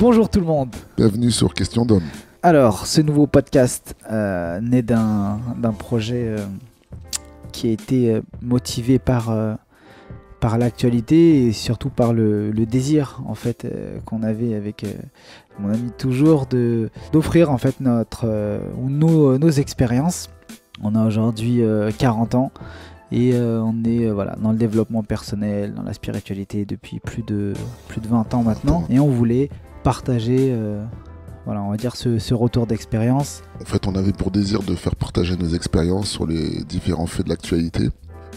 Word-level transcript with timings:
Bonjour 0.00 0.30
tout 0.30 0.40
le 0.40 0.46
monde. 0.46 0.74
Bienvenue 0.96 1.30
sur 1.30 1.52
Question 1.52 1.84
d'homme. 1.84 2.08
Alors, 2.42 2.86
ce 2.86 3.02
nouveau 3.02 3.26
podcast 3.26 3.94
euh, 4.10 4.58
naît 4.62 4.80
d'un 4.80 5.38
d'un 5.58 5.72
projet 5.72 6.24
euh, 6.24 6.38
qui 7.52 7.68
a 7.68 7.72
été 7.72 8.14
euh, 8.14 8.22
motivé 8.40 8.98
par, 8.98 9.28
euh, 9.28 9.54
par 10.40 10.56
l'actualité 10.56 11.44
et 11.44 11.52
surtout 11.52 11.90
par 11.90 12.14
le, 12.14 12.50
le 12.50 12.64
désir 12.64 13.20
en 13.26 13.34
fait 13.34 13.66
qu'on 14.06 14.22
avait 14.22 14.54
avec 14.54 14.86
mon 15.58 15.70
ami 15.70 15.90
toujours 15.98 16.46
de 16.46 16.88
d'offrir 17.12 17.50
en 17.50 17.58
fait 17.58 17.78
notre 17.80 18.26
nos, 18.78 19.36
nos 19.36 19.50
expériences. 19.50 20.30
On 20.82 20.94
a 20.94 21.04
aujourd'hui 21.06 21.62
euh, 21.62 21.90
40 21.96 22.34
ans 22.36 22.52
et 23.12 23.34
euh, 23.34 23.60
on 23.62 23.84
est 23.84 24.06
euh, 24.06 24.12
voilà 24.12 24.36
dans 24.40 24.52
le 24.52 24.58
développement 24.58 25.02
personnel, 25.02 25.74
dans 25.74 25.82
la 25.82 25.92
spiritualité 25.92 26.64
depuis 26.64 27.00
plus 27.00 27.22
de 27.22 27.52
plus 27.88 28.00
de 28.00 28.08
20 28.08 28.34
ans 28.34 28.42
maintenant 28.42 28.84
et 28.88 28.98
on 28.98 29.08
voulait 29.08 29.50
partager 29.82 30.50
euh, 30.52 30.84
voilà, 31.46 31.62
on 31.62 31.70
va 31.70 31.76
dire 31.76 31.96
ce, 31.96 32.34
retour 32.34 32.66
d'expérience. 32.66 33.42
En 33.60 33.64
fait, 33.64 33.86
on 33.86 33.94
avait 33.94 34.12
pour 34.12 34.30
désir 34.30 34.62
de 34.62 34.74
faire 34.74 34.94
partager 34.94 35.36
nos 35.36 35.48
expériences 35.48 36.08
sur 36.08 36.26
les 36.26 36.62
différents 36.64 37.06
faits 37.06 37.24
de 37.24 37.30
l'actualité, 37.30 37.88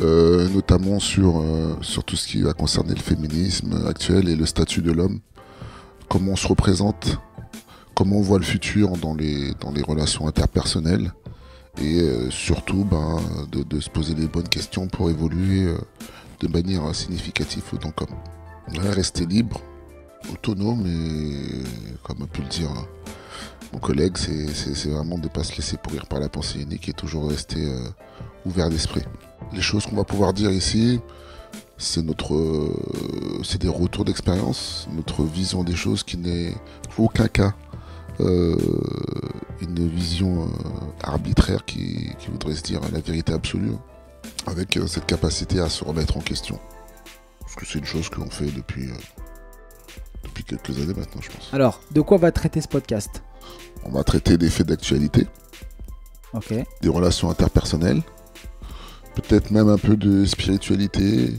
euh, 0.01 0.47
notamment 0.49 0.99
sur, 0.99 1.39
euh, 1.39 1.75
sur 1.81 2.03
tout 2.03 2.15
ce 2.15 2.27
qui 2.27 2.41
va 2.41 2.53
concerner 2.53 2.93
le 2.93 3.01
féminisme 3.01 3.85
actuel 3.87 4.29
et 4.29 4.35
le 4.35 4.45
statut 4.45 4.81
de 4.81 4.91
l'homme, 4.91 5.19
comment 6.07 6.31
on 6.31 6.35
se 6.35 6.47
représente, 6.47 7.19
comment 7.93 8.17
on 8.17 8.21
voit 8.21 8.39
le 8.39 8.45
futur 8.45 8.91
dans 8.97 9.13
les, 9.13 9.53
dans 9.59 9.71
les 9.71 9.81
relations 9.81 10.27
interpersonnelles, 10.27 11.11
et 11.81 12.07
surtout 12.29 12.85
ben, 12.85 13.17
de, 13.51 13.79
se 13.79 13.89
poser 13.89 14.13
les 14.13 14.27
bonnes 14.27 14.47
questions 14.47 14.87
pour 14.87 15.09
évoluer 15.09 15.73
de 16.39 16.47
manière 16.47 16.93
significative 16.93 17.63
autant 17.73 17.89
comme. 17.89 18.15
Rester 18.79 19.25
libre, 19.25 19.59
autonome 20.31 20.85
et 20.87 21.63
comme 22.03 22.21
a 22.21 22.27
pu 22.27 22.41
le 22.41 22.47
dire 22.47 22.69
mon 23.73 23.79
collègue, 23.79 24.17
c'est 24.17 24.89
vraiment 24.89 25.17
de 25.17 25.23
ne 25.23 25.29
pas 25.29 25.43
se 25.43 25.55
laisser 25.55 25.77
pourrir 25.77 26.05
par 26.05 26.19
la 26.19 26.29
pensée 26.29 26.61
unique 26.61 26.87
et 26.89 26.93
toujours 26.93 27.29
rester 27.29 27.65
euh, 27.65 27.79
ouvert 28.45 28.69
d'esprit. 28.69 29.01
Les 29.51 29.63
choses 29.63 29.87
qu'on 29.87 29.95
va 29.95 30.03
pouvoir 30.03 30.31
dire 30.31 30.51
ici, 30.51 31.01
c'est 31.79 32.03
notre, 32.03 32.35
euh, 32.35 32.71
c'est 33.43 33.59
des 33.59 33.67
retours 33.67 34.05
d'expérience, 34.05 34.87
notre 34.93 35.23
vision 35.23 35.63
des 35.63 35.75
choses 35.75 36.03
qui 36.03 36.17
n'est 36.17 36.53
aucun 36.99 37.27
cas 37.27 37.53
euh, 38.19 38.55
une 39.59 39.87
vision 39.89 40.47
arbitraire 41.03 41.65
qui, 41.65 42.11
voudrait 42.29 42.53
se 42.53 42.61
dire 42.61 42.79
la 42.91 42.99
vérité 42.99 43.33
absolue, 43.33 43.73
avec 44.45 44.77
cette 44.85 45.07
capacité 45.07 45.59
à 45.59 45.69
se 45.69 45.83
remettre 45.83 46.15
en 46.15 46.21
question. 46.21 46.59
Parce 47.39 47.55
que 47.55 47.65
c'est 47.65 47.79
une 47.79 47.85
chose 47.85 48.07
que 48.09 48.19
l'on 48.19 48.29
fait 48.29 48.51
depuis 48.51 48.89
quelques 50.57 50.79
années 50.81 50.93
maintenant, 50.93 51.21
je 51.21 51.29
pense. 51.29 51.49
Alors, 51.53 51.81
de 51.91 52.01
quoi 52.01 52.17
va 52.17 52.31
traiter 52.31 52.61
ce 52.61 52.67
podcast? 52.67 53.23
On 53.85 53.91
va 53.91 54.03
traiter 54.03 54.37
des 54.37 54.49
faits 54.49 54.67
d'actualité, 54.67 55.27
Ok. 56.33 56.53
des 56.81 56.89
relations 56.89 57.29
interpersonnelles, 57.29 58.01
peut-être 59.15 59.51
même 59.51 59.69
un 59.69 59.77
peu 59.77 59.95
de 59.97 60.25
spiritualité, 60.25 61.37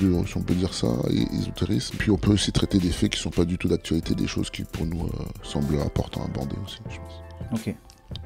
de, 0.00 0.26
si 0.26 0.36
on 0.36 0.42
peut 0.42 0.54
dire 0.54 0.72
ça, 0.72 0.88
et 1.10 1.22
ésotérisme. 1.36 1.96
Puis 1.98 2.10
on 2.10 2.16
peut 2.16 2.32
aussi 2.32 2.52
traiter 2.52 2.78
des 2.78 2.90
faits 2.90 3.10
qui 3.12 3.20
sont 3.20 3.30
pas 3.30 3.44
du 3.44 3.58
tout 3.58 3.68
d'actualité, 3.68 4.14
des 4.14 4.26
choses 4.26 4.50
qui 4.50 4.64
pour 4.64 4.86
nous 4.86 5.04
euh, 5.06 5.10
semblent 5.42 5.80
importantes 5.80 6.22
à 6.22 6.26
aborder 6.26 6.56
aussi, 6.64 6.78
je 6.90 6.96
pense. 6.98 7.22
Ok. 7.52 7.74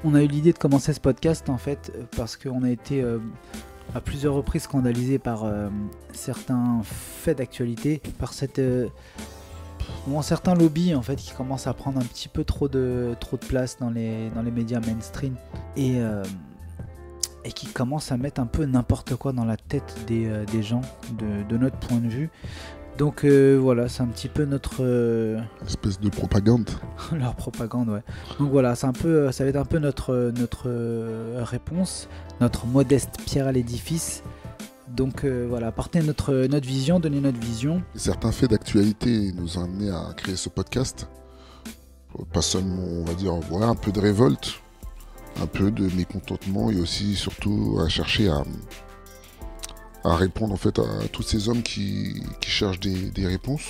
On 0.05 0.15
a 0.15 0.23
eu 0.23 0.27
l'idée 0.27 0.53
de 0.53 0.59
commencer 0.59 0.93
ce 0.93 1.01
podcast 1.01 1.49
en 1.49 1.59
fait 1.59 1.93
euh, 1.97 2.03
parce 2.17 2.37
qu'on 2.37 2.63
a 2.63 2.71
été 2.71 3.03
euh, 3.03 3.19
à 3.95 4.01
plusieurs 4.01 4.35
reprises 4.35 4.63
scandalisé 4.65 5.19
par 5.19 5.45
euh, 5.45 5.69
certains 6.13 6.81
faits 6.85 7.39
d'actualité, 7.39 8.03
par 8.19 8.33
cette 8.35 8.61
euh, 10.09 10.13
bon, 10.15 10.23
certains 10.23 10.55
lobbies 10.55 10.95
en 10.95 11.03
fait 11.03 11.17
qui 11.17 11.33
commencent 11.33 11.67
à 11.67 11.75
prendre 11.75 11.99
un 11.99 12.05
petit 12.05 12.29
peu 12.29 12.45
trop 12.45 12.69
de 12.69 13.15
trop 13.21 13.37
de 13.37 13.45
place 13.45 13.77
dans 13.79 13.91
les 13.91 14.31
dans 14.31 14.43
les 14.43 14.51
médias 14.51 14.81
mainstream 14.81 15.35
et 15.77 16.01
euh, 16.01 16.23
et 17.45 17.53
qui 17.53 17.67
commencent 17.67 18.13
à 18.13 18.17
mettre 18.17 18.41
un 18.41 18.47
peu 18.47 18.65
n'importe 18.67 19.15
quoi 19.17 19.33
dans 19.33 19.45
la 19.45 19.57
tête 19.57 19.97
des, 20.07 20.27
euh, 20.27 20.45
des 20.45 20.63
gens 20.63 20.83
de, 21.19 21.49
de 21.49 21.57
notre 21.57 21.77
point 21.77 21.99
de 21.99 22.09
vue. 22.09 22.31
Donc 22.99 23.25
euh, 23.25 23.57
voilà, 23.57 23.89
c'est 23.89 24.03
un 24.03 24.09
petit 24.09 24.29
peu 24.29 24.45
notre 24.45 24.79
euh, 24.81 25.39
espèce 25.67 26.01
de 26.01 26.11
propagande. 26.11 26.69
leur 27.13 27.35
propagande, 27.37 27.89
ouais. 27.91 28.03
Donc 28.39 28.51
voilà, 28.51 28.75
c'est 28.75 28.87
un 28.87 28.93
peu, 28.93 29.31
ça 29.31 29.45
va 29.45 29.51
être 29.51 29.57
un 29.57 29.65
peu 29.65 29.79
notre, 29.79 30.33
notre 30.37 30.69
réponse, 31.43 32.09
notre 32.41 32.67
modeste 32.67 33.19
pierre 33.25 33.47
à 33.47 33.53
l'édifice. 33.53 34.25
Donc 34.95 35.25
euh, 35.25 35.47
voilà, 35.49 35.69
apporter 35.69 36.01
notre, 36.03 36.47
notre 36.47 36.67
vision, 36.67 37.01
donner 37.01 37.21
notre 37.21 37.39
vision. 37.39 37.83
Certains 37.95 38.33
faits 38.33 38.51
d'actualité 38.51 39.33
nous 39.33 39.59
ont 39.59 39.65
amené 39.65 39.91
à 39.91 40.13
créer 40.17 40.37
ce 40.37 40.49
podcast. 40.49 41.09
Pas 42.33 42.43
seulement, 42.43 42.83
on 42.83 43.05
va 43.05 43.15
dire, 43.15 43.35
voilà, 43.35 43.67
un 43.67 43.75
peu 43.75 43.93
de 43.93 44.01
révolte, 44.01 44.61
un 45.41 45.47
peu 45.47 45.71
de 45.71 45.89
mécontentement 45.95 46.71
et 46.71 46.81
aussi, 46.81 47.15
surtout, 47.15 47.79
à 47.85 47.89
chercher 47.89 48.29
à, 48.29 48.43
répondre 50.17 50.55
en 50.55 50.57
fait 50.57 50.79
à 50.79 51.07
tous 51.13 51.23
ces 51.23 51.49
hommes 51.49 51.63
qui, 51.63 52.23
cherchent 52.41 52.81
des, 52.81 53.27
réponses 53.27 53.67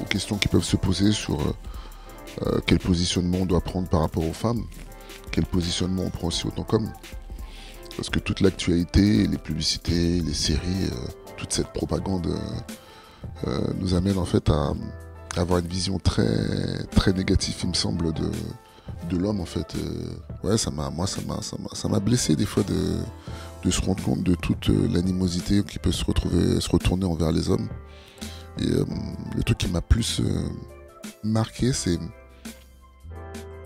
aux 0.00 0.04
questions 0.04 0.36
qui 0.36 0.48
peuvent 0.48 0.64
se 0.64 0.76
poser 0.76 1.12
sur 1.12 1.40
euh, 1.40 1.54
euh, 2.42 2.60
quel 2.66 2.80
positionnement 2.80 3.38
on 3.42 3.46
doit 3.46 3.60
prendre 3.60 3.88
par 3.88 4.00
rapport 4.00 4.26
aux 4.26 4.32
femmes, 4.32 4.64
quel 5.30 5.46
positionnement 5.46 6.02
on 6.06 6.10
prend 6.10 6.28
aussi 6.28 6.46
autant 6.46 6.64
qu'homme. 6.64 6.90
Parce 8.00 8.08
que 8.08 8.18
toute 8.18 8.40
l'actualité, 8.40 9.26
les 9.26 9.36
publicités, 9.36 10.22
les 10.22 10.32
séries, 10.32 10.86
euh, 10.90 11.34
toute 11.36 11.52
cette 11.52 11.70
propagande 11.70 12.28
euh, 12.28 13.46
euh, 13.46 13.74
nous 13.78 13.92
amène 13.92 14.16
en 14.16 14.24
fait 14.24 14.48
à, 14.48 14.72
avoir 15.36 15.58
une 15.58 15.66
vision 15.66 15.98
très 15.98 16.82
très 16.92 17.12
négative, 17.12 17.56
il 17.62 17.68
me 17.68 17.74
semble, 17.74 18.14
de, 18.14 18.30
de 19.10 19.16
l'homme 19.18 19.40
en 19.40 19.44
fait. 19.44 19.74
Ouais, 20.42 20.56
ça 20.56 20.70
m'a, 20.70 20.88
moi, 20.88 21.06
ça 21.06 21.20
m'a, 21.28 21.42
ça 21.74 21.88
m'a, 21.88 22.00
blessé 22.00 22.36
des 22.36 22.46
fois 22.46 22.62
de, 22.62 22.96
de 23.64 23.70
se 23.70 23.82
rendre 23.82 24.02
compte 24.02 24.22
de 24.22 24.34
toute 24.34 24.68
l'animosité 24.68 25.62
qui 25.62 25.78
peut 25.78 25.92
se 25.92 26.02
retrouver, 26.02 26.58
se 26.58 26.70
retourner 26.70 27.04
envers 27.04 27.32
les 27.32 27.50
hommes. 27.50 27.68
Et 28.58 28.64
le 29.36 29.42
truc 29.42 29.58
qui 29.58 29.68
m'a 29.68 29.82
plus 29.82 30.22
marqué, 31.22 31.74
c'est 31.74 31.98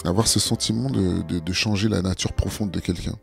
avoir 0.05 0.27
ce 0.27 0.41
sentiment 0.41 0.91
de, 0.91 1.22
de 1.39 1.53
changer 1.53 1.89
la 1.89 2.03
nature 2.03 2.33
profonde 2.33 2.72
de 2.72 2.81
quelqu'un. 2.81 3.15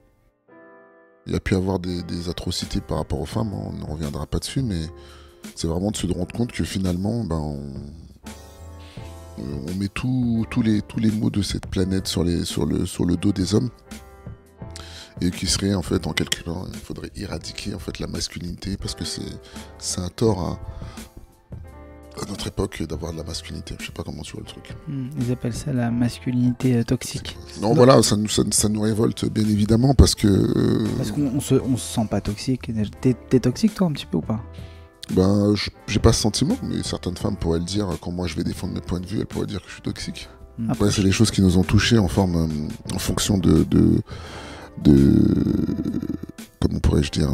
Il 1.28 1.34
y 1.34 1.36
a 1.36 1.40
pu 1.40 1.56
avoir 1.56 1.80
des, 1.80 2.30
atrocités 2.30 2.82
par 2.82 2.98
rapport 2.98 3.20
aux 3.20 3.26
femmes, 3.26 3.54
on 3.54 3.74
ne 3.74 3.84
reviendra 3.84 4.26
pas 4.26 4.40
dessus, 4.40 4.62
mais 4.62 4.82
c'est 5.56 5.68
vraiment 5.68 5.92
de 5.92 5.98
se 5.98 6.08
rendre 6.08 6.34
compte 6.36 6.52
que 6.52 6.64
finalement, 6.64 7.24
ben, 7.24 7.38
on, 9.38 9.74
met 9.76 9.88
tous 9.88 10.46
les, 10.64 11.12
maux 11.12 11.30
de 11.30 11.42
cette 11.42 11.68
planète 11.68 12.08
sur, 12.08 12.24
le, 12.24 13.16
dos 13.16 13.32
des 13.32 13.56
hommes. 13.56 13.70
Et 15.20 15.30
qui 15.30 15.46
serait 15.46 15.76
en 15.76 15.84
fait, 15.84 16.08
en 16.08 16.14
calculant, 16.14 16.66
il 16.74 16.80
faudrait 16.80 17.12
éradiquer 17.16 17.76
en 17.76 17.80
fait 17.80 18.00
la 18.00 18.08
masculinité 18.08 18.76
parce 18.76 18.96
que 18.96 19.06
c'est 19.06 19.22
c'est 19.78 20.02
un 20.02 20.10
tort 20.10 20.60
à, 22.22 22.26
notre 22.30 22.48
époque 22.48 22.84
d'avoir 22.84 23.12
de 23.14 23.18
la 23.18 23.24
masculinité. 23.24 23.76
Je 23.80 23.86
sais 23.88 23.92
pas 23.92 24.04
comment 24.04 24.22
tu 24.22 24.34
vois 24.34 24.42
le 24.42 24.48
truc. 24.48 24.76
Hmm, 24.88 25.10
Ils 25.20 25.32
appellent 25.32 25.54
ça 25.54 25.74
la 25.74 25.92
masculinité 25.92 26.78
euh, 26.78 26.84
toxique. 26.84 27.38
Non, 27.62 27.74
voilà, 27.74 28.02
ça 28.04 28.16
nous, 28.16 28.28
ça, 28.28 28.44
ça 28.52 28.70
nous 28.70 28.82
révolte 28.82 29.26
bien 29.32 29.44
évidemment 29.48 29.94
parce 29.94 30.16
que 30.16 30.28
euh, 30.28 30.88
Parce 30.98 31.12
qu'on 31.12 31.32
on 31.36 31.40
se, 31.40 31.56
on 31.56 31.78
se 31.78 31.94
sent 31.96 32.08
pas 32.10 32.22
toxique. 32.22 32.72
T'es 33.02 33.40
toxique 33.40 33.74
toi 33.76 33.88
un 33.88 33.92
petit 33.92 34.06
peu 34.06 34.18
ou 34.18 34.22
pas? 34.22 34.42
Ben, 35.14 35.54
j'ai 35.88 36.00
pas 36.00 36.14
ce 36.14 36.22
sentiment, 36.22 36.58
mais 36.64 36.84
certaines 36.84 37.18
femmes 37.18 37.36
pourraient 37.36 37.60
le 37.60 37.66
dire 37.66 37.88
quand 38.00 38.12
moi 38.12 38.28
je 38.28 38.36
vais 38.36 38.44
défendre 38.44 38.74
mes 38.74 38.82
points 38.82 39.00
de 39.02 39.06
vue, 39.06 39.20
elles 39.20 39.26
pourraient 39.26 39.48
dire 39.48 39.62
que 39.62 39.68
je 39.68 39.74
suis 39.74 39.82
toxique. 39.82 40.30
Ouais, 40.80 40.92
c'est 40.92 41.02
des 41.04 41.12
choses 41.12 41.32
qui 41.32 41.42
nous 41.42 41.58
ont 41.58 41.64
touchés 41.64 41.98
en 41.98 42.08
forme, 42.08 42.36
euh, 42.36 42.94
en 42.96 43.00
fonction 43.00 43.38
de, 43.38 43.64
de, 43.64 44.00
de, 44.84 45.16
comment 46.62 46.80
pourrais-je 46.80 47.10
dire, 47.12 47.30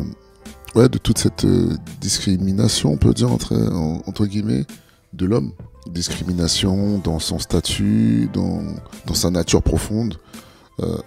ouais, 0.77 0.89
de 0.89 0.97
toute 0.97 1.17
cette 1.17 1.45
euh, 1.45 1.75
discrimination, 2.01 2.91
on 2.93 2.97
peut 2.97 3.13
dire 3.13 3.31
entre, 3.31 3.55
en- 3.55 4.01
entre 4.05 4.25
guillemets, 4.25 4.65
de 5.13 5.25
l'homme. 5.25 5.51
Discrimination 5.89 6.99
dans 6.99 7.19
son 7.19 7.39
statut, 7.39 8.29
dans, 8.33 8.61
dans 9.05 9.13
sa 9.13 9.29
nature 9.29 9.63
profonde, 9.63 10.17
euh, 10.81 10.97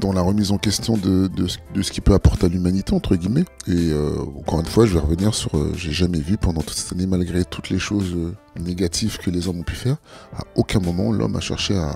dans 0.00 0.12
la 0.12 0.20
remise 0.20 0.50
en 0.52 0.58
question 0.58 0.96
de, 0.96 1.26
de, 1.28 1.46
ce- 1.48 1.90
qu'il 1.92 2.02
peut 2.02 2.14
apporter 2.14 2.46
à 2.46 2.48
l'humanité, 2.48 2.94
entre 2.94 3.16
guillemets. 3.16 3.44
Et 3.66 3.90
euh, 3.90 4.16
encore 4.38 4.60
une 4.60 4.66
fois, 4.66 4.86
je 4.86 4.94
vais 4.94 5.00
revenir 5.00 5.34
sur, 5.34 5.56
euh, 5.56 5.72
j'ai 5.76 5.92
jamais 5.92 6.20
vu 6.20 6.36
pendant 6.36 6.60
toute 6.62 6.76
cette 6.76 6.92
année, 6.92 7.06
malgré 7.06 7.44
toutes 7.44 7.70
les 7.70 7.78
choses 7.78 8.16
négatives 8.58 9.18
que 9.18 9.30
les 9.30 9.48
hommes 9.48 9.58
ont 9.60 9.64
pu 9.64 9.74
faire, 9.76 9.96
à 10.36 10.42
aucun 10.54 10.78
moment 10.80 11.12
l'homme 11.12 11.36
a 11.36 11.40
cherché 11.40 11.76
à, 11.76 11.90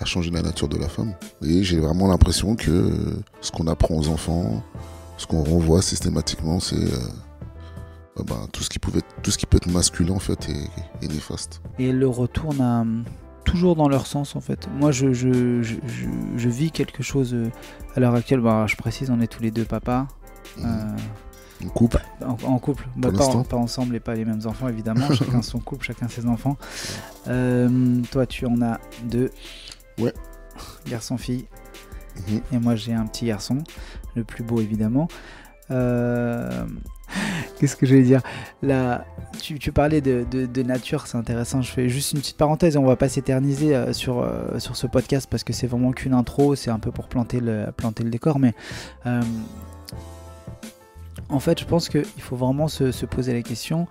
à 0.00 0.04
changer 0.04 0.30
la 0.30 0.42
nature 0.42 0.68
de 0.68 0.76
la 0.76 0.88
femme. 0.88 1.14
Et 1.42 1.62
j'ai 1.64 1.78
vraiment 1.78 2.08
l'impression 2.08 2.56
que 2.56 2.90
ce 3.40 3.50
qu'on 3.52 3.66
apprend 3.68 3.94
aux 3.96 4.08
enfants, 4.08 4.62
ce 5.22 5.26
qu'on 5.26 5.42
renvoie 5.44 5.82
systématiquement, 5.82 6.60
c'est 6.60 6.76
euh, 6.76 6.98
euh, 8.18 8.22
ben, 8.24 8.46
tout, 8.52 8.62
ce 8.62 8.68
qui 8.68 8.78
pouvait, 8.78 9.00
tout 9.22 9.30
ce 9.30 9.38
qui 9.38 9.46
peut 9.46 9.56
être 9.56 9.70
masculin 9.70 10.14
en 10.14 10.18
fait 10.18 10.48
est, 10.48 11.04
est 11.04 11.08
néfaste. 11.08 11.62
Et 11.78 11.92
le 11.92 12.08
retourne 12.08 12.60
à, 12.60 12.84
toujours 13.44 13.76
dans 13.76 13.88
leur 13.88 14.06
sens 14.06 14.36
en 14.36 14.40
fait. 14.40 14.68
Moi 14.78 14.92
je, 14.92 15.12
je, 15.12 15.62
je, 15.62 15.76
je, 15.86 16.06
je 16.36 16.48
vis 16.48 16.70
quelque 16.70 17.02
chose 17.02 17.34
euh, 17.34 17.50
à 17.94 18.00
l'heure 18.00 18.14
actuelle, 18.14 18.40
bah, 18.40 18.66
je 18.68 18.76
précise, 18.76 19.10
on 19.10 19.20
est 19.20 19.26
tous 19.26 19.42
les 19.42 19.50
deux 19.50 19.64
papas. 19.64 20.06
Mhm. 20.58 20.64
Euh, 20.66 21.66
En 21.66 21.68
couple 21.68 22.02
En, 22.24 22.36
en 22.44 22.58
couple. 22.58 22.88
Bah, 22.96 23.10
pas, 23.48 23.56
ensemble 23.56 23.96
et 23.96 24.00
pas 24.00 24.14
les 24.14 24.24
mêmes 24.24 24.42
enfants, 24.46 24.68
évidemment. 24.68 25.12
chacun 25.14 25.42
son 25.42 25.60
couple, 25.60 25.86
chacun 25.86 26.08
ses 26.08 26.26
enfants. 26.26 26.56
Euh, 27.28 28.00
toi, 28.10 28.26
tu 28.26 28.46
en 28.46 28.60
as 28.60 28.80
deux. 29.04 29.30
Ouais. 29.98 30.12
Garçon-fille. 30.88 31.46
Mhm. 32.28 32.40
Et 32.52 32.58
moi, 32.58 32.74
j'ai 32.74 32.92
un 32.92 33.06
petit 33.06 33.26
garçon. 33.26 33.58
Le 34.14 34.24
plus 34.24 34.42
beau, 34.42 34.60
évidemment. 34.60 35.08
Euh, 35.70 36.64
Qu'est-ce 37.58 37.76
que 37.76 37.86
je 37.86 37.94
vais 37.94 38.02
dire? 38.02 38.22
Là, 38.62 39.04
tu, 39.40 39.72
parlais 39.72 40.00
de, 40.00 40.62
nature, 40.62 41.06
c'est 41.06 41.18
intéressant. 41.18 41.62
Je 41.62 41.70
fais 41.70 41.88
juste 41.88 42.12
une 42.12 42.20
petite 42.20 42.36
parenthèse 42.36 42.74
et 42.74 42.78
on 42.78 42.86
va 42.86 42.96
pas 42.96 43.08
s'éterniser 43.08 43.76
euh, 43.76 43.92
sur, 43.92 44.20
euh, 44.20 44.58
sur 44.58 44.76
ce 44.76 44.86
podcast 44.86 45.28
parce 45.30 45.44
que 45.44 45.52
c'est 45.52 45.66
vraiment 45.66 45.92
qu'une 45.92 46.14
intro, 46.14 46.54
c'est 46.54 46.70
un 46.70 46.78
peu 46.78 46.90
pour 46.90 47.08
planter 47.08 47.40
le, 47.40 47.66
planter 47.76 48.02
le 48.02 48.10
décor. 48.10 48.38
Mais 48.38 48.54
en 51.28 51.38
fait, 51.38 51.60
je 51.60 51.64
pense 51.66 51.88
qu'il 51.88 52.04
faut 52.18 52.36
vraiment 52.36 52.68
se, 52.68 52.92
se 52.92 53.06
poser 53.06 53.32
la 53.32 53.42
question 53.42 53.86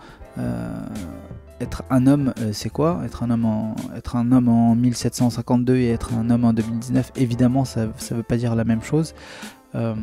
être 1.59 1.83
un 1.91 2.07
homme, 2.07 2.33
c'est 2.53 2.71
quoi? 2.71 3.01
Être 3.05 3.21
un, 3.21 3.29
homme 3.29 3.45
en, 3.45 3.75
être 3.95 4.15
un 4.15 4.31
homme 4.31 4.49
en 4.49 4.73
1752 4.73 5.75
et 5.75 5.89
être 5.89 6.13
un 6.15 6.31
homme 6.31 6.43
en 6.43 6.53
2019, 6.53 7.11
évidemment, 7.17 7.65
ça 7.65 7.85
ne 7.85 8.15
veut 8.15 8.23
pas 8.23 8.37
dire 8.37 8.55
la 8.55 8.63
même 8.63 8.81
chose. 8.81 9.13
Euh, 9.75 9.95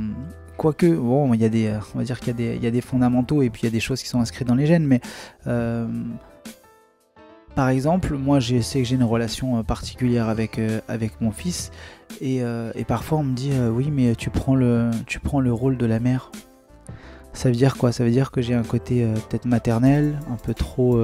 Quoique, 0.57 0.87
bon, 0.87 1.33
il 1.35 1.41
y 1.41 1.45
a 1.45 1.49
des, 1.49 1.69
euh, 1.69 1.79
on 1.95 1.99
va 1.99 2.05
dire 2.05 2.19
qu'il 2.19 2.29
y, 2.29 2.31
a 2.31 2.35
des- 2.35 2.57
il 2.57 2.65
y 2.65 2.67
a 2.67 2.73
des 2.73 2.81
fondamentaux 2.81 3.43
et 3.43 3.49
puis 3.49 3.63
il 3.63 3.67
y 3.67 3.69
a 3.69 3.71
des 3.71 3.79
choses 3.79 4.03
qui 4.03 4.09
sont 4.09 4.19
inscrites 4.19 4.49
dans 4.49 4.57
les 4.57 4.67
gènes, 4.67 4.85
mais 4.85 5.01
euh, 5.47 5.87
par 7.55 7.69
exemple, 7.69 8.17
moi 8.17 8.41
je 8.41 8.61
sais 8.61 8.81
que 8.83 8.85
j'ai 8.85 8.97
une 8.97 9.05
relation 9.05 9.63
particulière 9.63 10.29
avec, 10.29 10.61
avec 10.89 11.21
mon 11.21 11.31
fils 11.31 11.71
et, 12.21 12.43
parfois 12.89 13.19
on 13.19 13.23
me 13.23 13.35
dit 13.37 13.53
oui 13.73 13.93
mais 13.93 14.17
tu 14.17 14.31
prends, 14.31 14.57
le, 14.57 14.91
tu 15.07 15.21
prends 15.21 15.39
le 15.39 15.53
rôle 15.53 15.77
de 15.77 15.87
la 15.87 16.01
mère. 16.01 16.33
Ça 17.33 17.51
veut 17.51 17.55
dire 17.55 17.77
quoi? 17.77 17.93
Ça 17.93 18.03
veut 18.03 18.11
dire 18.11 18.33
que 18.33 18.43
j'ai 18.43 18.55
un 18.55 18.65
côté 18.65 19.07
peut-être 19.29 19.45
maternel, 19.45 20.19
un 20.29 20.37
peu 20.37 20.55
trop 20.55 20.99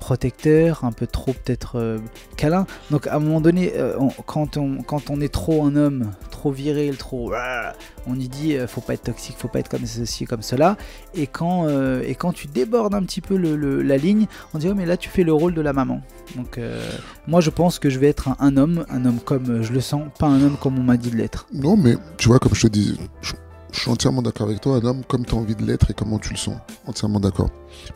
protecteur, 0.00 0.84
un 0.84 0.92
peu 0.92 1.06
trop 1.06 1.32
peut-être 1.32 1.78
euh, 1.78 1.98
câlin. 2.36 2.66
Donc 2.90 3.06
à 3.06 3.16
un 3.16 3.18
moment 3.18 3.40
donné, 3.40 3.72
euh, 3.76 3.94
on- 3.98 4.08
quand, 4.08 4.56
on, 4.56 4.82
quand 4.82 5.10
on 5.10 5.20
est 5.20 5.32
trop 5.32 5.64
un 5.64 5.76
homme, 5.76 6.12
trop 6.30 6.50
viril, 6.52 6.96
trop... 6.96 7.32
On 8.06 8.14
y 8.18 8.28
dit 8.28 8.56
euh, 8.56 8.66
faut 8.68 8.80
pas 8.80 8.94
être 8.94 9.02
toxique, 9.04 9.36
faut 9.38 9.48
pas 9.48 9.58
être 9.58 9.68
comme 9.68 9.84
ceci, 9.84 10.26
comme 10.26 10.42
cela. 10.42 10.76
Et 11.14 11.26
quand, 11.26 11.66
euh, 11.66 12.02
et 12.06 12.14
quand 12.14 12.32
tu 12.32 12.46
débordes 12.46 12.94
un 12.94 13.02
petit 13.02 13.20
peu 13.20 13.36
le- 13.36 13.82
la 13.82 13.96
ligne, 13.96 14.26
on 14.54 14.58
dit 14.58 14.68
oh, 14.70 14.74
mais 14.74 14.86
là 14.86 14.96
tu 14.96 15.08
fais 15.08 15.24
le 15.24 15.32
rôle 15.32 15.54
de 15.54 15.60
la 15.60 15.72
maman. 15.72 16.00
Donc 16.36 16.58
euh, 16.58 16.80
moi 17.26 17.40
je 17.40 17.50
pense 17.50 17.78
que 17.78 17.90
je 17.90 17.98
vais 17.98 18.08
être 18.08 18.28
un, 18.38 18.56
homme, 18.56 18.84
un 18.90 19.04
homme 19.06 19.18
comme 19.18 19.50
euh, 19.50 19.62
je 19.62 19.72
le 19.72 19.80
sens, 19.80 20.02
pas 20.18 20.26
un 20.26 20.40
homme 20.42 20.56
comme 20.60 20.78
on 20.78 20.82
m'a 20.82 20.96
dit 20.96 21.10
de 21.10 21.16
l'être. 21.16 21.46
Non, 21.52 21.76
mais 21.76 21.96
tu 22.16 22.28
vois, 22.28 22.38
comme 22.38 22.54
je 22.54 22.62
te 22.62 22.68
dis, 22.68 22.98
je 23.76 23.82
suis 23.82 23.90
entièrement 23.90 24.22
d'accord 24.22 24.48
avec 24.48 24.62
toi, 24.62 24.82
homme 24.82 25.04
comme 25.04 25.26
tu 25.26 25.34
as 25.34 25.38
envie 25.38 25.54
de 25.54 25.62
l'être 25.62 25.90
et 25.90 25.94
comment 25.94 26.18
tu 26.18 26.30
le 26.30 26.38
sens. 26.38 26.56
Entièrement 26.86 27.20
d'accord. 27.20 27.50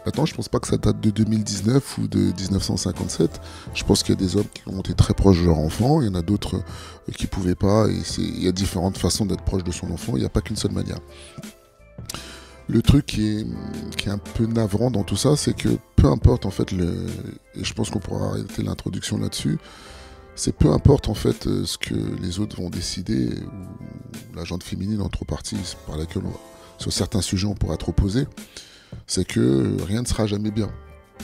Maintenant, 0.04 0.26
je 0.26 0.34
pense 0.34 0.50
pas 0.50 0.60
que 0.60 0.68
ça 0.68 0.76
date 0.76 1.00
de 1.00 1.08
2019 1.08 1.98
ou 1.98 2.06
de 2.06 2.18
1957. 2.18 3.40
Je 3.72 3.84
pense 3.84 4.02
qu'il 4.02 4.14
y 4.14 4.18
a 4.18 4.20
des 4.20 4.36
hommes 4.36 4.48
qui 4.52 4.62
ont 4.66 4.80
été 4.80 4.92
très 4.92 5.14
proches 5.14 5.40
de 5.40 5.46
leur 5.46 5.58
enfant, 5.58 6.02
il 6.02 6.08
y 6.08 6.10
en 6.10 6.14
a 6.14 6.22
d'autres 6.22 6.56
euh, 6.56 7.12
qui 7.16 7.26
pouvaient 7.26 7.54
pas, 7.54 7.88
et 7.88 7.96
il 8.18 8.44
y 8.44 8.48
a 8.48 8.52
différentes 8.52 8.98
façons 8.98 9.24
d'être 9.24 9.42
proche 9.42 9.64
de 9.64 9.72
son 9.72 9.90
enfant, 9.90 10.12
il 10.16 10.20
n'y 10.20 10.26
a 10.26 10.28
pas 10.28 10.42
qu'une 10.42 10.56
seule 10.56 10.72
manière. 10.72 10.98
Le 12.68 12.82
truc 12.82 13.06
qui 13.06 13.28
est, 13.28 13.46
qui 13.96 14.08
est 14.08 14.12
un 14.12 14.18
peu 14.18 14.44
navrant 14.44 14.90
dans 14.90 15.02
tout 15.02 15.16
ça, 15.16 15.34
c'est 15.34 15.54
que 15.54 15.70
peu 15.96 16.08
importe 16.08 16.44
en 16.44 16.50
fait, 16.50 16.72
le, 16.72 17.06
et 17.54 17.64
je 17.64 17.72
pense 17.72 17.88
qu'on 17.88 18.00
pourra 18.00 18.28
arrêter 18.28 18.62
l'introduction 18.62 19.16
là-dessus, 19.16 19.58
c'est 20.40 20.52
peu 20.52 20.72
importe 20.72 21.10
en 21.10 21.14
fait 21.14 21.46
euh, 21.46 21.66
ce 21.66 21.76
que 21.76 21.94
les 21.94 22.40
autres 22.40 22.56
vont 22.56 22.70
décider 22.70 23.26
ou 23.26 24.34
la 24.34 24.44
gente 24.44 24.62
féminine 24.62 25.02
entre 25.02 25.26
parties 25.26 25.76
par 25.86 25.98
laquelle 25.98 26.22
sur 26.78 26.90
certains 26.90 27.20
sujets 27.20 27.46
on 27.46 27.54
pourra 27.54 27.74
être 27.74 27.90
opposé, 27.90 28.26
c'est 29.06 29.26
que 29.26 29.76
rien 29.82 30.00
ne 30.00 30.06
sera 30.06 30.26
jamais 30.26 30.50
bien. 30.50 30.70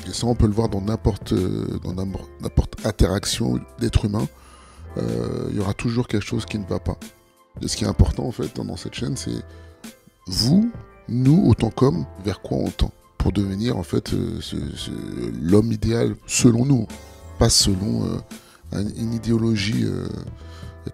Et 0.07 0.13
ça 0.13 0.27
on 0.27 0.35
peut 0.35 0.47
le 0.47 0.53
voir 0.53 0.69
dans 0.69 0.83
n'importe 0.83 1.33
euh, 1.33 1.79
dans 1.83 1.95
n'importe 1.95 2.85
interaction 2.85 3.59
d'être 3.81 4.05
humain, 4.05 4.29
euh, 4.99 5.47
il 5.49 5.57
y 5.57 5.61
aura 5.61 5.73
toujours 5.73 6.09
quelque 6.09 6.27
chose 6.27 6.45
qui 6.45 6.59
ne 6.59 6.67
va 6.67 6.79
pas. 6.79 6.99
Et 7.63 7.69
ce 7.69 7.77
qui 7.79 7.85
est 7.85 7.89
important 7.89 8.27
en 8.27 8.33
fait 8.33 8.55
dans 8.55 8.77
cette 8.77 8.93
chaîne, 8.93 9.17
c'est 9.17 9.43
vous, 10.27 10.71
nous 11.09 11.43
autant 11.47 11.71
qu'hommes, 11.71 12.05
vers 12.23 12.43
quoi 12.43 12.59
on 12.59 12.69
tend 12.69 12.93
pour 13.17 13.33
devenir 13.33 13.79
en 13.79 13.83
fait 13.83 14.13
l'homme 15.41 15.73
idéal 15.73 16.17
selon 16.27 16.67
nous, 16.67 16.87
pas 17.39 17.49
selon 17.49 18.21
une 18.73 19.13
idéologie 19.13 19.85
euh, 19.85 20.09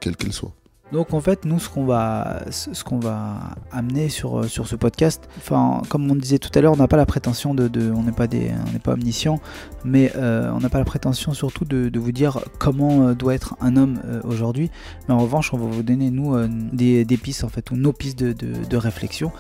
quelle 0.01 0.17
qu'elle 0.17 0.33
soit. 0.33 0.53
Donc 0.93 1.15
en 1.15 1.23
fait, 1.23 1.47
nous, 1.47 1.59
ce 1.59 1.71
qu'on 1.71 1.87
va, 1.87 2.43
ce 2.51 2.85
qu'on 2.85 2.99
va 2.99 3.55
amener 3.71 4.11
sur, 4.11 4.41
euh, 4.41 4.47
sur 4.47 4.69
ce 4.69 4.77
podcast, 4.77 5.27
enfin, 5.39 5.81
comme 5.89 6.11
on 6.11 6.15
disait 6.15 6.39
tout 6.39 6.51
à 6.55 6.61
l'heure, 6.61 6.75
on 6.75 6.77
n'a 6.77 6.87
pas 6.87 6.99
la 6.99 7.07
prétention 7.07 7.55
de, 7.55 7.91
on 7.93 8.03
n'est 8.03 8.13
pas 8.13 8.29
pas 8.29 8.93
omniscient, 8.93 9.41
mais 9.87 10.13
euh, 10.17 10.53
on 10.55 10.61
n'a 10.61 10.69
pas 10.69 10.79
la 10.79 10.85
prétention 10.85 11.33
surtout 11.33 11.65
de, 11.65 11.99
vous 11.99 12.13
dire 12.13 12.41
comment 12.59 13.15
doit 13.15 13.35
être 13.35 13.57
un 13.63 13.79
homme 13.79 14.03
aujourd'hui. 14.25 14.71
Mais 15.09 15.15
en 15.15 15.19
revanche, 15.21 15.55
on 15.55 15.57
va 15.57 15.65
vous 15.65 15.83
donner 15.83 16.11
nous 16.11 16.37
des, 16.75 17.07
des 17.07 17.17
pistes 17.17 17.45
en 17.45 17.49
fait 17.49 17.71
ou 17.71 17.77
nos 17.77 17.95
pistes 17.95 18.19
de, 18.19 18.33
de- 18.35 18.77
réflexion. 18.77 19.33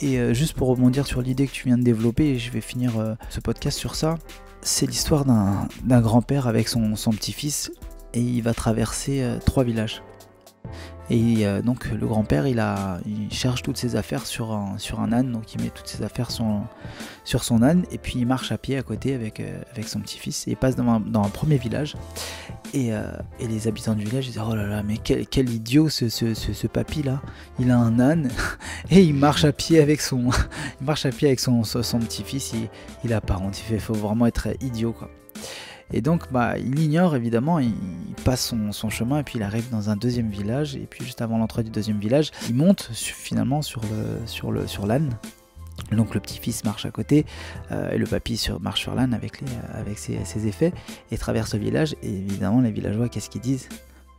Et 0.00 0.34
juste 0.34 0.54
pour 0.54 0.68
rebondir 0.68 1.06
sur 1.06 1.20
l'idée 1.20 1.46
que 1.48 1.52
tu 1.52 1.66
viens 1.66 1.78
de 1.78 1.82
développer, 1.82 2.28
et 2.28 2.38
je 2.38 2.52
vais 2.52 2.60
finir 2.60 2.92
ce 3.28 3.40
podcast 3.40 3.76
sur 3.76 3.96
ça. 3.96 4.18
C'est 4.62 4.86
l'histoire 4.86 5.24
d'un 5.24 6.00
grand-père 6.00 6.46
avec 6.46 6.68
son, 6.68 6.94
son 6.96 7.10
petit-fils 7.10 7.72
et 8.14 8.20
il 8.20 8.42
va 8.42 8.54
traverser 8.54 9.22
euh, 9.22 9.38
trois 9.38 9.64
villages. 9.64 10.02
Et 11.12 11.46
euh, 11.46 11.60
donc 11.60 11.90
le 11.90 12.06
grand-père, 12.06 12.46
il, 12.46 12.58
charge 13.30 13.60
toutes 13.60 13.76
ses 13.76 13.96
affaires 13.96 14.24
sur 14.24 14.52
un, 14.52 15.12
âne, 15.12 15.30
donc 15.30 15.54
il 15.54 15.60
met 15.60 15.68
toutes 15.68 15.86
ses 15.86 16.02
affaires 16.02 16.30
sur, 16.30 17.44
son 17.44 17.62
âne, 17.62 17.84
et 17.92 17.98
puis 17.98 18.14
il 18.16 18.26
marche 18.26 18.50
à 18.50 18.56
pied 18.56 18.78
à 18.78 18.82
côté 18.82 19.14
avec, 19.14 19.38
euh, 19.38 19.60
son 19.86 20.00
petit-fils, 20.00 20.48
et 20.48 20.52
il 20.52 20.56
passe 20.56 20.74
dans 20.74 20.90
un, 20.90 21.28
premier 21.28 21.58
village. 21.58 21.96
Et, 22.72 22.94
euh, 22.94 23.12
et 23.38 23.46
les 23.46 23.68
habitants 23.68 23.94
du 23.94 24.06
village 24.06 24.24
disent 24.24 24.40
Oh 24.42 24.54
là 24.54 24.66
là, 24.66 24.82
mais 24.82 24.96
quel, 24.96 25.50
idiot 25.50 25.90
ce, 25.90 26.08
ce, 26.08 26.32
ce, 26.32 26.54
ce 26.54 26.66
papy 26.66 27.02
là, 27.02 27.20
il 27.58 27.70
a 27.70 27.76
un 27.76 28.00
âne, 28.00 28.30
et 28.90 29.02
il 29.02 29.14
marche 29.14 29.44
à 29.44 29.52
pied 29.52 29.80
avec 29.80 30.00
son, 30.00 30.30
il 30.80 30.86
marche 30.86 31.04
à 31.04 31.10
pied 31.10 31.28
avec 31.28 31.40
son 31.40 31.62
petit-fils, 31.62 32.54
il, 32.54 32.70
il 33.04 33.12
a 33.12 33.20
pas 33.20 33.36
honte, 33.36 33.58
il 33.58 33.64
fait, 33.64 33.78
faut 33.78 33.92
vraiment 33.92 34.24
être 34.24 34.48
idiot 34.62 34.92
quoi. 34.92 35.10
Et 35.92 36.00
donc, 36.00 36.30
bah, 36.32 36.58
il 36.58 36.78
ignore 36.78 37.16
évidemment, 37.16 37.58
il, 37.58 37.72
passe 38.24 38.54
son, 38.72 38.90
chemin 38.90 39.18
et 39.18 39.22
puis 39.24 39.38
il 39.38 39.42
arrive 39.42 39.68
dans 39.70 39.90
un 39.90 39.96
deuxième 39.96 40.30
village. 40.30 40.76
Et 40.76 40.86
puis, 40.88 41.04
juste 41.04 41.22
avant 41.22 41.38
l'entrée 41.38 41.62
du 41.62 41.70
deuxième 41.70 41.98
village, 41.98 42.30
il 42.48 42.54
monte 42.54 42.90
finalement 42.92 43.62
sur 43.62 43.80
le 43.82 44.26
sur 44.26 44.52
le 44.52 44.66
sur 44.66 44.86
l'âne. 44.86 45.10
Donc, 45.90 46.14
le 46.14 46.20
petit-fils 46.20 46.64
marche 46.64 46.86
à 46.86 46.90
côté 46.90 47.26
euh, 47.70 47.90
et 47.90 47.98
le 47.98 48.06
papy 48.06 48.36
sur, 48.36 48.60
marche 48.60 48.80
sur 48.80 48.94
l'âne 48.94 49.14
avec 49.14 49.40
les 49.40 49.48
avec 49.74 49.98
ses, 49.98 50.46
effets 50.46 50.72
et 51.10 51.18
traverse 51.18 51.54
le 51.54 51.60
village. 51.60 51.94
Et 52.02 52.08
évidemment, 52.08 52.60
les 52.60 52.70
villageois, 52.70 53.08
qu'est-ce 53.08 53.30
qu'ils 53.30 53.40
disent 53.40 53.68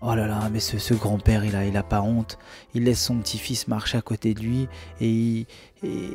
Oh 0.01 0.15
là 0.15 0.27
là, 0.27 0.49
mais 0.51 0.59
ce, 0.59 0.77
ce 0.79 0.93
grand-père, 0.93 1.45
il 1.45 1.55
a, 1.55 1.65
il 1.65 1.77
a 1.77 1.83
pas 1.83 2.01
honte. 2.01 2.37
Il 2.73 2.83
laisse 2.83 3.01
son 3.01 3.15
petit-fils 3.17 3.67
marcher 3.69 3.97
à 3.97 4.01
côté 4.01 4.33
de 4.33 4.41
lui 4.41 4.67
et, 4.99 5.45
et 5.81 6.09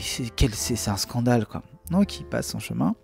c'est 0.00 0.30
quel- 0.34 0.54
c'est 0.54 0.76
c'est 0.76 0.90
un 0.90 0.96
scandale 0.96 1.44
quoi. 1.46 1.62
Donc, 1.90 2.18
il 2.18 2.24
passe 2.24 2.48
son 2.48 2.58
chemin. 2.60 2.94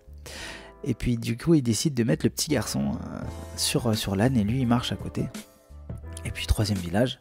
Et 0.83 0.93
puis 0.93 1.17
du 1.17 1.37
coup, 1.37 1.53
il 1.53 1.61
décide 1.61 1.93
de 1.93 2.03
mettre 2.03 2.25
le 2.25 2.29
petit 2.29 2.49
garçon 2.49 2.91
euh, 2.91 3.19
sur, 3.55 3.87
euh, 3.87 3.93
sur 3.93 4.15
l'âne 4.15 4.37
et 4.37 4.43
lui, 4.43 4.61
il 4.61 4.67
marche 4.67 4.91
à 4.91 4.95
côté. 4.95 5.25
Et 6.25 6.31
puis 6.31 6.45
troisième 6.47 6.77
village, 6.77 7.19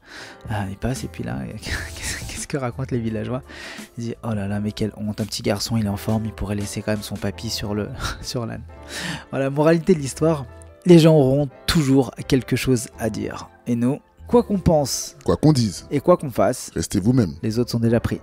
euh, 0.51 0.55
il 0.71 0.77
passe 0.77 1.05
et 1.05 1.09
puis 1.09 1.25
là, 1.25 1.41
qu'est-ce 1.63 2.47
que 2.47 2.57
racontent 2.57 2.95
les 2.95 3.01
villageois? 3.01 3.43
Ils 3.99 4.05
disent 4.05 4.15
oh 4.23 4.33
là 4.33 4.47
là, 4.47 4.61
mais 4.61 4.73
quelle 4.73 4.93
honte, 4.97 5.21
un 5.21 5.25
petit 5.25 5.43
garçon, 5.43 5.77
il 5.77 5.87
est 5.87 5.91
en 5.91 5.97
forme, 5.97 6.27
il 6.27 6.33
pourrait 6.33 6.55
laisser 6.55 6.83
quand 6.83 6.93
même 6.93 7.03
son 7.03 7.17
papy 7.17 7.51
sur 7.51 7.75
le 7.75 7.89
sur 8.23 8.47
l'âne. 8.47 8.63
Voilà, 9.31 9.51
moralité 9.51 9.95
de 9.95 9.99
l'histoire, 9.99 10.47
les 10.87 10.99
gens 10.99 11.15
auront 11.15 11.49
toujours 11.67 12.13
quelque 12.29 12.57
chose 12.57 12.89
à 12.99 13.11
dire. 13.11 13.49
Et 13.67 13.77
nous, 13.77 14.01
quoi 14.27 14.43
qu'on 14.43 14.59
pense 14.59 15.17
Quoi 15.25 15.37
qu'on 15.37 15.53
dise, 15.53 15.87
et 15.91 16.01
quoi 16.01 16.17
qu'on 16.17 16.31
fasse, 16.31 16.71
restez 16.75 17.01
vous-même. 17.01 17.35
les 17.43 17.59
autres 17.59 17.71
sont 17.71 17.81
déjà 17.81 18.01
pris. 18.01 18.21